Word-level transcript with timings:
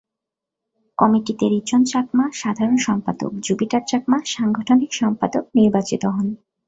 কমিটিতে 0.97 1.45
রিচন 1.47 1.81
চাকমা 1.83 2.25
সাধারণ 2.33 2.77
সম্পাদক, 2.77 3.31
জুপিটার 3.45 3.83
চাকমা 3.87 4.17
সাংগঠনিক 4.25 4.91
সম্পাদক 4.93 5.43
নির্বাচিত 5.57 6.03
হন। 6.07 6.27